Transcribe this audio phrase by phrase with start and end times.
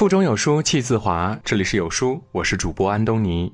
[0.00, 3.52] 腹中有书气自华，这里是有书，我是主播安东尼。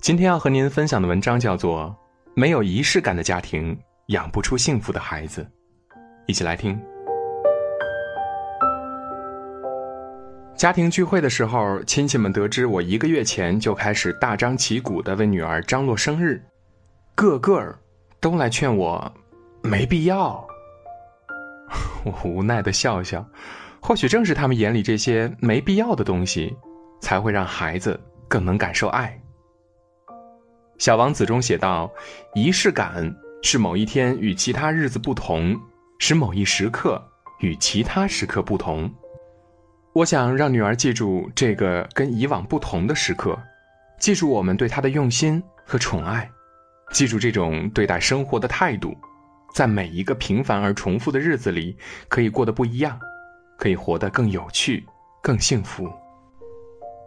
[0.00, 1.96] 今天要和您分享的文章叫做
[2.34, 5.40] 《没有仪式感的家庭养不出幸福的孩子》，
[6.26, 6.76] 一起来听。
[10.56, 16.42] 家庭聚会的时候，亲戚们得知我一个月前就开始大张旗鼓的为女儿张罗生日，
[17.14, 17.72] 个个
[18.18, 19.14] 都来劝我，
[19.62, 20.44] 没必要。
[22.02, 23.24] 我无奈的笑笑。
[23.88, 26.54] 或许正是他们眼里这些没必要的东西，
[27.00, 27.98] 才会让孩子
[28.28, 29.18] 更能感受爱。
[30.76, 31.90] 《小王子》中写道
[32.36, 35.58] ：“仪式感是某一天与其他日子不同，
[35.98, 37.02] 使某一时刻
[37.40, 38.92] 与其他时刻不同。”
[39.94, 43.40] 我想让女儿记住这个跟以往不同的时刻，
[43.98, 46.30] 记住我们对她的用心和宠爱，
[46.92, 48.94] 记住这种对待生活的态度，
[49.54, 51.74] 在每一个平凡而重复的日子里，
[52.10, 53.00] 可以过得不一样。
[53.58, 54.86] 可以活得更有趣、
[55.22, 55.86] 更幸福。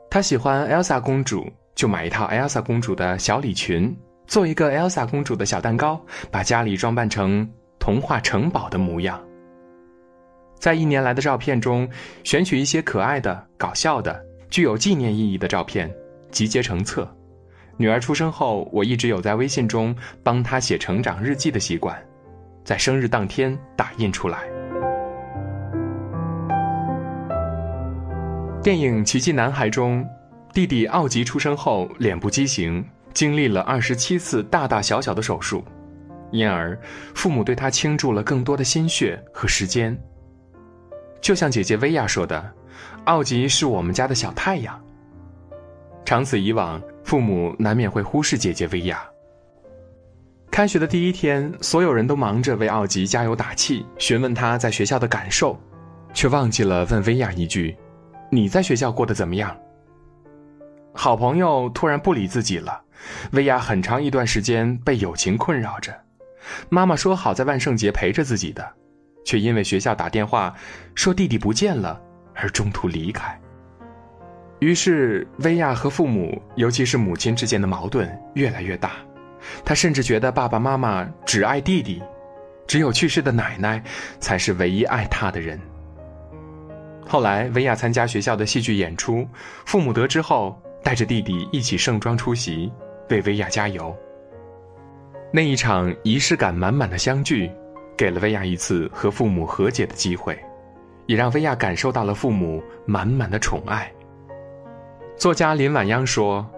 [0.09, 9.19] 他喜欢 Elsa 公主，就买一套 Elsa 公主的小礼裙，做一个 Elsa 公主的小蛋糕，把家里装扮成童话城堡的模样。
[10.59, 11.89] 在一年来的照片中，
[12.23, 15.89] 选取一些可爱的、搞笑的、具有纪念意义的照片，
[16.29, 17.09] 集结成册。
[17.77, 21.97] 女儿出生后，我一直有在微信中帮她写成长日记的习惯，
[22.63, 24.60] 在生日当天打印出来。
[28.63, 30.07] 电影《奇迹男孩》中，
[30.53, 35.65] 弟弟奥吉出生后脸部畸形，经历了二十七次大大小小的手术，
[36.29, 36.79] 因而
[37.15, 39.99] 父母对他倾注了更多的心血和时间。
[41.19, 42.53] 就像姐姐薇娅说的
[43.05, 44.79] ：“奥吉是我们家的小太阳。”
[46.05, 49.03] 长此以往，父母难免会忽视姐姐薇娅。
[50.51, 55.59] 开学的第一天，所有人都忙着为奥吉加油打气，询问他在学校的感受，
[56.13, 57.75] 却忘记了问薇娅一句。
[58.33, 59.53] 你在学校过得怎么样？
[60.93, 62.81] 好朋友突然不理自己了，
[63.33, 65.93] 薇娅很长一段时间被友情困扰着。
[66.69, 68.65] 妈妈说好在万圣节陪着自己的，
[69.25, 70.55] 却因为学校打电话
[70.95, 72.01] 说弟弟不见了
[72.33, 73.37] 而中途离开。
[74.59, 78.91] 于是薇娅和父母，尤其是母亲之间的矛盾越来越大。
[79.65, 82.01] 她甚至觉得爸爸妈妈只爱弟弟，
[82.65, 83.83] 只有去世的奶奶
[84.21, 85.59] 才是唯一爱她的人。
[87.11, 89.27] 后来，薇娅参加学校的戏剧演出，
[89.65, 92.71] 父母得知后，带着弟弟一起盛装出席，
[93.09, 93.93] 为薇娅加油。
[95.29, 97.51] 那一场仪式感满满的相聚，
[97.97, 100.41] 给了薇娅一次和父母和解的机会，
[101.05, 103.91] 也让薇娅感受到了父母满满的宠爱。
[105.17, 106.49] 作家林晚央说：“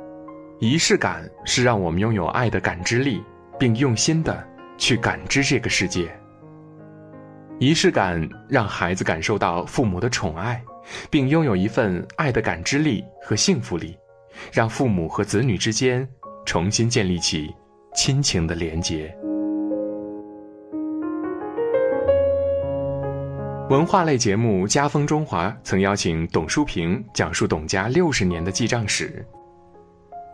[0.61, 3.23] 仪式感是让我们拥有爱的感知力，
[3.57, 4.47] 并用心的
[4.77, 6.15] 去感知这个世界。”
[7.59, 10.61] 仪式感让孩子感受到父母的宠爱，
[11.09, 13.97] 并拥有一份爱的感知力和幸福力，
[14.51, 16.07] 让父母和子女之间
[16.45, 17.53] 重新建立起
[17.95, 19.15] 亲情的连结。
[23.69, 29.25] 文化类节目《家风中华》曾邀请董书平讲述董家六十年的记账史。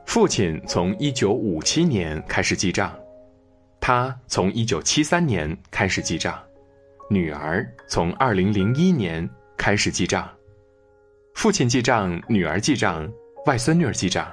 [0.05, 2.91] 父亲从一九五七年开始记账，
[3.79, 6.41] 他从一九七三年开始记账。
[7.11, 9.27] 女儿从二零零一年
[9.57, 10.29] 开始记账，
[11.33, 13.11] 父亲记账，女儿记账，
[13.47, 14.31] 外孙女儿记账。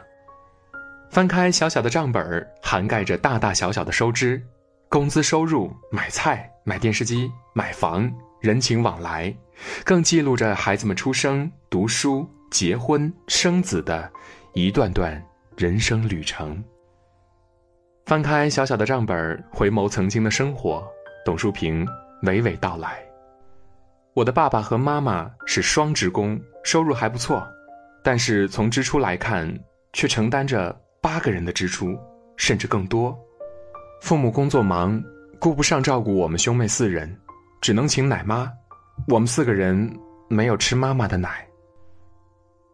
[1.11, 4.43] 翻开小小的账本涵盖着大大小小的收支、
[4.91, 9.35] 工资收入、买菜、买电视机、买房、人情往来，
[9.83, 14.13] 更记录着孩子们出生、读书、结婚、生子的
[14.53, 15.25] 一段段
[15.57, 16.63] 人生旅程。
[18.05, 20.87] 翻开小小的账本回眸曾经的生活，
[21.25, 21.89] 董淑平。
[22.23, 23.03] 娓娓道来。
[24.15, 27.47] 我的爸爸和妈妈是双职工，收入还不错，
[28.03, 29.53] 但是从支出来看，
[29.93, 31.99] 却承担着八个人的支出，
[32.37, 33.17] 甚至更多。
[34.01, 35.03] 父母工作忙，
[35.39, 37.15] 顾不上照顾我们兄妹四人，
[37.61, 38.51] 只能请奶妈。
[39.09, 39.91] 我们四个人
[40.29, 41.47] 没有吃妈妈的奶。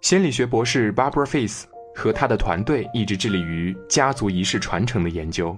[0.00, 5.56] 心理学博士 Barbara Face 和他的团队一直致力于家族仪式传承的研究。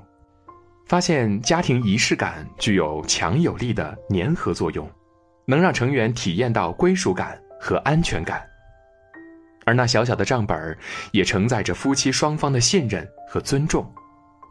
[0.87, 4.89] 发现家庭仪式感具有强有力的粘合作用，
[5.47, 8.43] 能让成员体验到归属感和安全感。
[9.65, 10.77] 而那小小的账本
[11.13, 13.91] 也承载着夫妻双方的信任和尊重，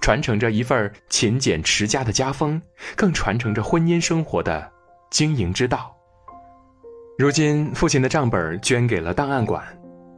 [0.01, 2.59] 传承着一份勤俭持家的家风，
[2.95, 4.68] 更传承着婚姻生活的
[5.12, 5.95] 经营之道。
[7.19, 9.63] 如今，父亲的账本捐给了档案馆，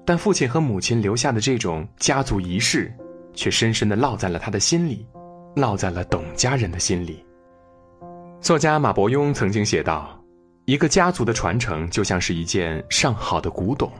[0.05, 2.89] 但父亲和母亲留下的这种家族仪式，
[3.33, 5.05] 却深深地烙在了他的心里。
[5.55, 7.25] 烙在了董家人的心里。
[8.41, 10.21] 作家马伯庸曾经写道
[10.65, 13.91] ：“一个家族的传承就像是一件上好的古董，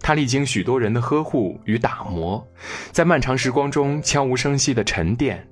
[0.00, 2.46] 它历经许多人的呵护与打磨，
[2.92, 5.44] 在漫长时光中悄无声息的沉淀，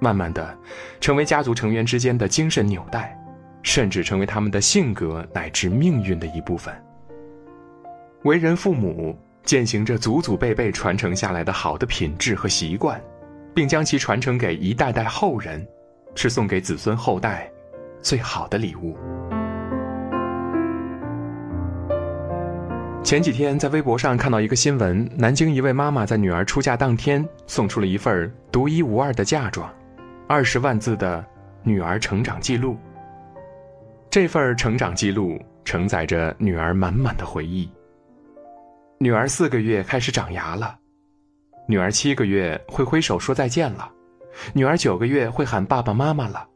[0.00, 0.56] 慢慢的，
[1.00, 3.18] 成为家族成员之间的精神纽带，
[3.62, 6.72] 甚至成为他们的性格乃至命运的一部分。
[8.22, 12.98] 为人父母，践行着祖祖辈辈传承下来的好的品质和习惯，
[13.54, 15.66] 并将其传承给一代代后人，
[16.14, 17.50] 是送给子孙后代
[18.00, 18.96] 最好的礼物。
[23.04, 29.70] 前几天在微博上看到一个新闻，南京一位妈妈在女儿出嫁当天送出了一份独一无二的嫁妆，
[30.28, 31.22] 二十万字的
[31.62, 32.76] 女儿成长记录。
[34.08, 37.68] 这份成长记录承载着女儿满满的回忆。
[38.98, 40.78] 女儿四个月开始长牙了，
[41.66, 43.90] 女儿七个月会挥手说再见了，
[44.52, 46.46] 女儿九个月会喊爸爸妈妈了。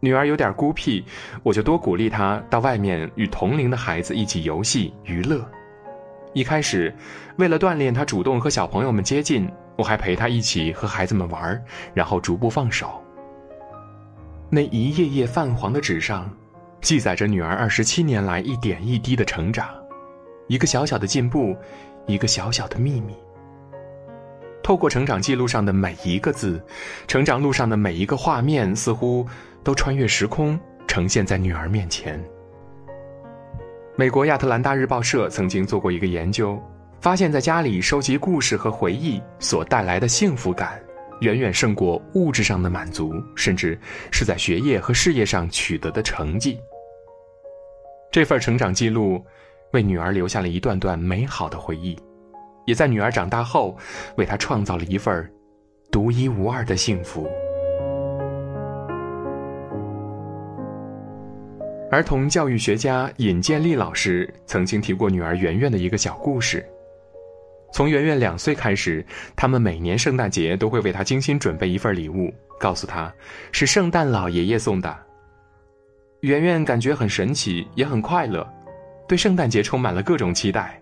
[0.00, 1.04] 女儿有点孤僻，
[1.42, 5.44] 我就多鼓励她到外面与同龄的孩子一起游戏娱乐。
[6.32, 6.92] 一开始，
[7.36, 11.62] 为了锻炼她主动和小朋友们接近，我还陪她一起和孩子们玩，
[11.94, 13.00] 然后逐步放手。
[14.48, 16.28] 那一页页泛黄的纸上，
[16.80, 19.68] 记载着女儿二十七年来一点一滴的成长。
[20.48, 21.56] 一个小小的进步，
[22.06, 23.14] 一个小小的秘密。
[24.62, 26.62] 透过成长记录上的每一个字，
[27.08, 29.26] 成长路上的每一个画面，似乎
[29.64, 32.22] 都穿越时空，呈现在女儿面前。
[33.96, 36.62] 美国亚特兰大日报社曾经做过一个研究，
[37.00, 40.80] 发现，在家里收集故事和回忆所带来的幸福感，
[41.20, 43.78] 远远胜过物质上的满足，甚至
[44.10, 46.58] 是在学业和事业上取得的成绩。
[48.10, 49.24] 这份成长记录。
[49.72, 51.98] 为女儿留下了一段段美好的回忆，
[52.64, 53.76] 也在女儿长大后，
[54.16, 55.30] 为她创造了一份
[55.90, 57.28] 独一无二的幸福。
[61.90, 66.66] 儿童教育学家尹建莉老师曾经提过女儿圆圆的一个小故事。
[67.70, 69.04] 从圆圆两岁开始，
[69.36, 73.12] 他们每年圣诞节都会为她精心准备一份礼物，告诉她
[73.50, 74.94] 是圣诞老爷爷送的。
[76.20, 78.46] 圆圆感觉很神奇，也很快乐。
[79.08, 80.81] 对圣诞节充满了各种期待，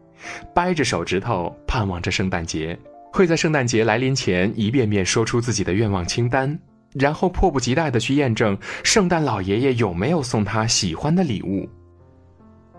[0.55, 2.79] 掰着手指头盼望着圣诞节，
[3.13, 6.59] 会在圣诞节来临前一遍遍说出自己的愿望清单，
[6.95, 11.69] 然后迫不及待的去验证圣诞老爷爷有没有送他喜欢的礼物。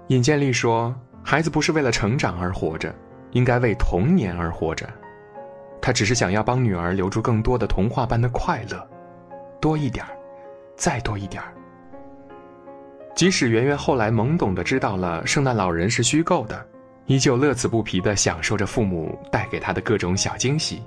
[0.07, 0.93] 尹建莉说
[1.23, 2.93] ：“孩子不是为了成长而活着，
[3.31, 4.89] 应该为童年而活着。
[5.81, 8.87] 他只是想要帮女儿留住更多的童话般的快乐，
[9.59, 10.05] 多一点
[10.75, 11.41] 再多一点
[13.15, 16.65] 即使圆圆后来懵懂的知道了圣诞老人是虚构的，
[17.05, 20.81] 依旧乐此不疲的享受着父母带给他的各种小惊喜。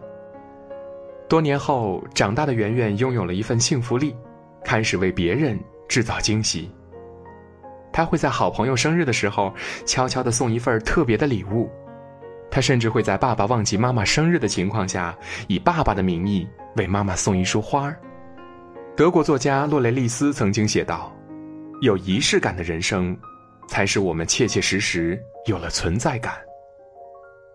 [1.28, 4.14] 多年后，长大的圆圆拥有了一份幸福力，
[4.64, 5.58] 开始为别人
[5.88, 6.70] 制造惊喜。
[7.92, 9.52] 他会在好朋友生日的时候，
[9.86, 11.70] 悄悄的送一份特别的礼物。
[12.50, 15.16] 他甚至会在爸爸忘记妈妈生日的情况下，
[15.48, 16.46] 以爸爸的名义
[16.76, 17.94] 为妈妈送一束花
[18.96, 21.12] 德国作家洛雷利斯曾经写道。
[21.80, 23.16] 有仪式感的人生，
[23.68, 26.34] 才使我们切切实实有了存在感。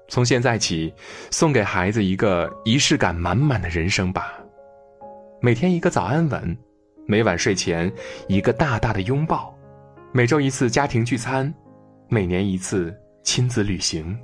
[0.08, 0.94] 从现在起，
[1.30, 4.34] 送给孩子一个仪式感满满的人生吧。
[5.40, 6.58] 每天一个早安吻，
[7.06, 7.92] 每晚睡前
[8.28, 9.56] 一个大大的拥抱，
[10.12, 11.54] 每周一次家庭聚餐，
[12.08, 12.94] 每年一次
[13.24, 14.18] 亲子旅行。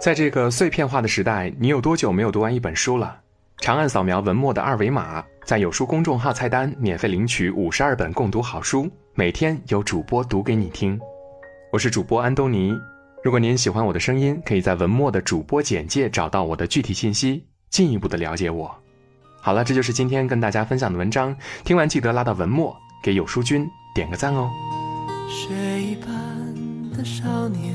[0.00, 3.23] 在这个碎片化的时代，你有多久没有读完一本书了？
[3.58, 10.98] 长按扫描文末的二维码，在有书公众号菜单免费领取五十二本共读好书，每天有主播读给你听。
[11.72, 12.74] 我是主播安东尼。
[13.22, 18.74] 如果您喜欢我的声音，可以在文末的主播简介找到我的具体信息，进一步的了解我。
[19.40, 21.34] 好了，这就是今天跟大家分享的文章。
[21.64, 24.50] 听完记得拉到文末给有书君点个赞哦。
[25.26, 26.10] 雪一般
[26.92, 27.74] 的少年，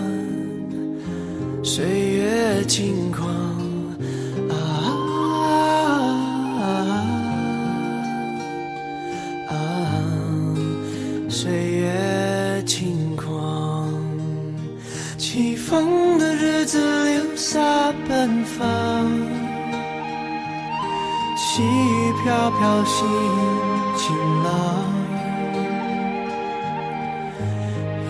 [2.71, 3.27] 轻狂
[4.49, 4.55] 啊
[6.61, 6.63] 啊,
[9.49, 9.53] 啊，
[11.27, 13.93] 岁月轻狂，
[15.17, 17.59] 起风的日子留下
[18.07, 19.05] 奔放，
[21.35, 23.05] 细雨飘飘心
[23.97, 24.49] 晴朗，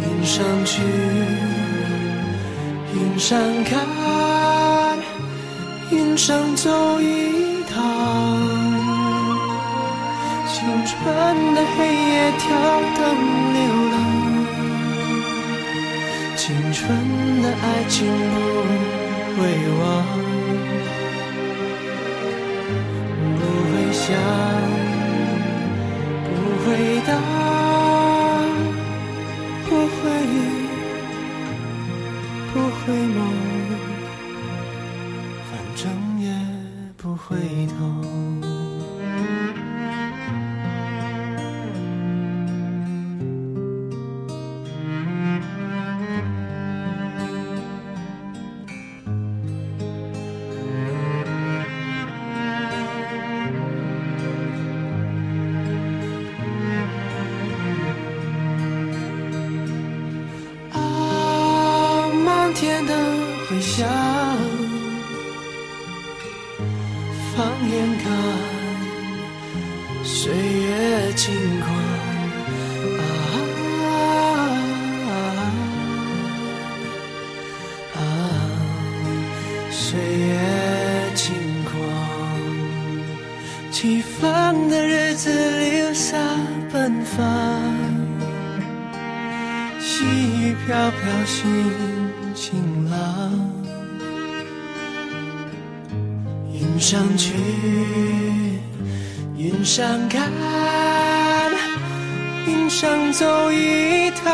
[0.03, 0.83] 云上去，
[2.93, 4.30] 云上看。
[5.91, 7.75] 云上走一趟。
[10.47, 10.95] 青春
[11.53, 12.47] 的黑夜，跳
[12.97, 13.01] 灯
[13.53, 13.59] 流
[13.91, 13.93] 浪。
[16.37, 16.81] 青春
[17.41, 18.39] 的爱情不
[19.37, 19.41] 会
[19.79, 19.81] 忘，
[23.35, 24.07] 不会想，
[26.25, 26.29] 不
[26.63, 26.67] 会
[27.05, 27.09] 答，
[29.65, 29.99] 不会
[32.53, 33.19] 不会梦，
[67.35, 68.11] 放眼看，
[70.03, 71.60] 岁月轻
[96.81, 97.35] 上去，
[99.37, 100.31] 云上看，
[102.47, 104.25] 云上走一趟。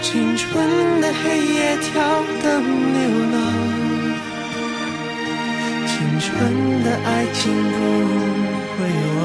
[0.00, 2.62] 青春的黑夜，跳灯
[2.94, 3.02] 流
[3.32, 3.36] 浪。
[5.88, 6.30] 青春
[6.84, 7.76] 的爱情不
[8.78, 8.78] 会
[9.18, 9.23] 忘。